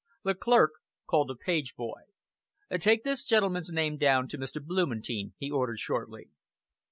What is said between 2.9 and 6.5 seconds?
this gentleman's name down to Mr. Blumentein," he ordered shortly.